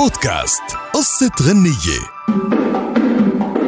بودكاست. 0.00 0.62
قصة 0.94 1.30
غنية. 1.42 2.00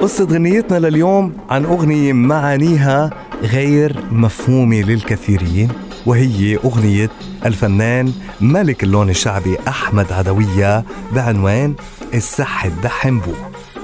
قصة 0.00 0.24
غنيتنا 0.24 0.78
لليوم 0.78 1.32
عن 1.50 1.64
أغنية 1.64 2.12
معانيها 2.12 3.10
غير 3.42 3.96
مفهومة 4.10 4.76
للكثيرين 4.82 5.68
وهي 6.06 6.56
أغنية 6.56 7.10
الفنان 7.46 8.12
ملك 8.40 8.82
اللون 8.84 9.10
الشعبي 9.10 9.58
أحمد 9.68 10.12
عدوية 10.12 10.84
بعنوان 11.12 11.74
السح 12.14 12.64
الدحم 12.64 13.18
بو 13.18 13.32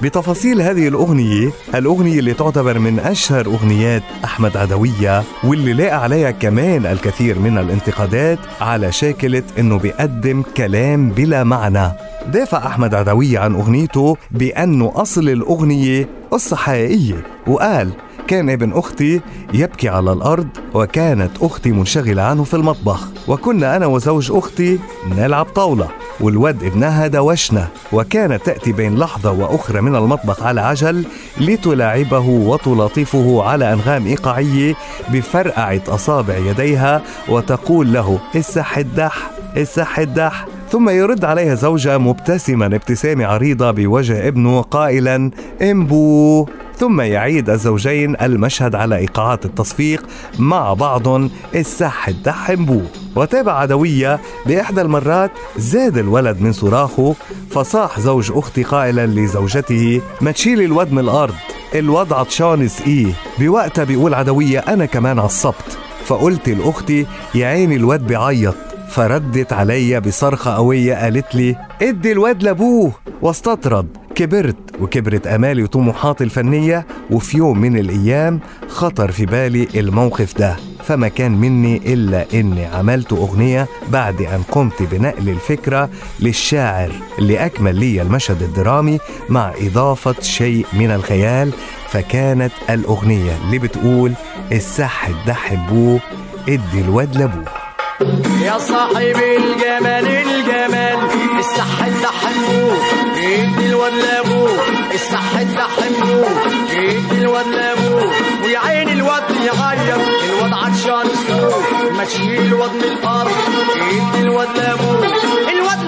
بتفاصيل 0.02 0.62
هذه 0.62 0.88
الأغنية 0.88 1.50
الأغنية 1.74 2.18
اللي 2.18 2.34
تعتبر 2.34 2.78
من 2.78 2.98
أشهر 2.98 3.46
أغنيات 3.46 4.02
أحمد 4.24 4.56
عدوية 4.56 5.22
واللي 5.44 5.72
لاقى 5.72 6.02
عليها 6.02 6.30
كمان 6.30 6.86
الكثير 6.86 7.38
من 7.38 7.58
الانتقادات 7.58 8.38
على 8.60 8.92
شاكلة 8.92 9.42
أنه 9.58 9.78
بيقدم 9.78 10.42
كلام 10.56 11.10
بلا 11.10 11.44
معنى. 11.44 11.92
دافع 12.32 12.66
أحمد 12.66 12.95
عدوية 12.95 13.38
عن 13.38 13.55
أغنيته 13.55 14.16
بأنه 14.30 14.92
أصل 14.96 15.28
الأغنية 15.28 16.09
قصة 16.30 16.56
حقيقية 16.56 17.24
وقال 17.46 17.91
كان 18.27 18.51
ابن 18.51 18.73
أختي 18.73 19.20
يبكي 19.54 19.88
على 19.88 20.12
الأرض 20.12 20.48
وكانت 20.74 21.30
أختي 21.41 21.73
منشغلة 21.73 22.23
عنه 22.23 22.45
في 22.45 22.54
المطبخ. 22.54 23.09
وكنا 23.28 23.77
أنا 23.77 23.87
وزوج 23.87 24.32
أختي 24.32 24.78
نلعب 25.16 25.45
طاولة 25.45 25.88
والود 26.20 26.64
ابنها 26.64 27.06
دوشنا. 27.06 27.68
وكانت 27.92 28.46
تأتي 28.46 28.73
بين 28.73 28.98
لحظة 28.98 29.30
وأخرى 29.30 29.80
من 29.80 29.96
المطبخ 29.96 30.42
على 30.42 30.60
عجل 30.60 31.04
لتلاعبه 31.40 32.29
وتلاطفه 32.29 33.42
على 33.42 33.73
أنغام 33.73 34.06
إيقاعية 34.06 34.74
بفرقعة 35.12 35.80
أصابع 35.88 36.37
يديها 36.37 37.02
وتقول 37.29 37.92
له 37.92 38.18
السح 38.34 38.79
الدح 38.79 39.30
السح 39.56 39.98
الدح. 39.98 40.46
ثم 40.70 40.88
يرد 40.88 41.24
عليها 41.24 41.54
زوجها 41.54 41.98
مبتسما 41.98 42.66
ابتسامة 42.66 43.26
عريضة 43.26 43.70
بوجه 43.70 44.28
ابنه 44.28 44.60
قائلا 44.60 45.30
إمبو. 45.62 46.46
ثم 46.76 47.01
يعيد 47.01 47.51
الزوجين 47.51 48.16
المشهد 48.23 48.74
على 48.74 48.96
إيقاعات 48.96 49.45
التصفيق 49.45 50.06
مع 50.38 50.74
بعض 50.74 51.09
السح 51.54 52.09
الدح 52.09 52.51
إمبو. 52.51 52.80
وتابع 53.16 53.52
عدوية 53.52 54.20
بإحدى 54.46 54.80
المرات 54.80 55.30
زاد 55.56 55.98
الولد 55.98 56.40
من 56.40 56.52
صراخه 56.52 57.15
فصاح 57.50 58.00
زوج 58.00 58.32
أختي 58.34 58.62
قائلا 58.62 59.06
لزوجته 59.06 60.00
ما 60.21 60.30
تشيلي 60.30 60.65
الود 60.65 60.93
من 60.93 60.98
الأرض 60.98 61.34
الوضع 61.74 62.18
عطشان 62.18 62.68
سقيه 62.68 63.12
بوقتها 63.38 63.84
بيقول 63.84 64.15
عدوية 64.15 64.59
أنا 64.59 64.87
كمان 64.87 65.19
عصبت. 65.19 65.78
فقلت 66.04 66.48
لأختي 66.48 67.06
يا 67.34 67.47
عيني 67.47 67.76
الواد 67.76 68.06
بيعيط. 68.06 68.68
فردت 68.88 69.53
علي 69.53 70.00
بصرخة 70.00 70.50
قوية 70.54 70.94
قالت 70.94 71.34
لي 71.34 71.56
ادي 71.82 72.12
الواد 72.12 72.42
لابوه. 72.42 72.92
واستطرد. 73.22 73.86
كبرت 74.14 74.56
وكبرت 74.81 75.26
امالي 75.26 75.62
وطموحاتي 75.62 76.25
الفنية 76.25 76.86
وفي 77.10 77.36
يوم 77.38 77.59
من 77.59 77.78
الأيام 77.78 78.41
خطر 78.69 79.10
في 79.12 79.26
بالي 79.26 79.69
الموقف 79.75 80.38
ده. 80.38 80.56
فما 80.84 81.09
كان 81.09 81.32
مني 81.32 81.76
إلا 81.92 82.26
إني 82.34 82.66
عملت 82.66 83.12
أغنية 83.12 83.66
بعد 83.88 84.22
أن 84.22 84.42
قمت 84.53 84.82
بنقل 84.82 85.28
الفكرة 85.28 85.91
للشاعر 86.20 86.92
اللي 87.19 87.47
اكمل 87.47 87.75
لي 87.76 88.03
المشهد 88.03 88.42
الدرامي 88.42 88.98
مع 89.28 89.53
إضافة 89.60 90.14
شيء 90.20 90.66
من 90.72 90.91
الخيال 90.91 91.50
فكانت 91.88 92.53
الأغنية 92.70 93.32
اللي 93.44 93.59
بتقول 93.59 94.12
السح 94.53 95.09
الدح 95.09 95.54
بوه 95.70 96.00
ادي 96.48 96.81
الواد 96.81 97.16
لابوه. 97.16 97.57
يا 98.00 98.59
صاحب 98.59 99.16
الجمال 99.16 100.06
الجمال. 100.06 100.99
الصح 101.38 101.84
الدحمو 101.87 102.71
ادي 103.16 103.66
الواد 103.66 103.93
لابوه 103.94 104.50
الصح 104.94 105.37
الدحمو 105.41 106.25
ادي 106.71 107.19
الواد 107.22 107.47
لابوه 107.47 108.10
ويا 108.44 108.59
عين 108.59 108.88
الواد 108.88 109.22
يعيط 109.31 110.00
الواد 110.25 110.53
عطشان 110.53 111.11
السوق 111.11 111.93
ما 111.97 112.05
تشيل 112.05 112.47
الواد 112.47 112.71
من 112.71 112.83
الأرض 112.84 113.33
ادي 113.77 114.22
الواد 114.22 114.49
لابوه 114.56 115.06
الواد 115.53 115.78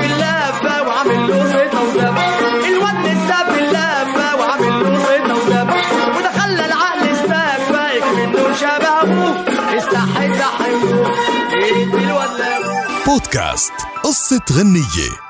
في 0.00 0.06
اللافه 0.06 0.82
وعامل 0.82 1.28
له 1.28 1.44
زيطه 1.44 1.82
ودم 1.82 2.16
الواد 2.68 3.16
في 3.52 3.58
اللافه 3.64 4.36
وعامل 4.36 4.82
له 4.82 4.96
زيطه 4.96 5.34
وده 6.16 6.30
خلى 6.40 6.66
العقل 6.66 7.08
استكفى 7.12 8.00
منه 8.16 8.52
شبه 8.60 9.02
ابوه 9.02 9.44
بودكاست 13.10 13.72
قصة 14.04 14.40
غنية. 14.52 15.29